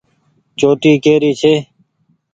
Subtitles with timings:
[0.59, 1.53] چوٽي ڪي ري ڇي۔